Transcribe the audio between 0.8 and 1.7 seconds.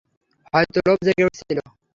লোভ জেগে উঠেছিল।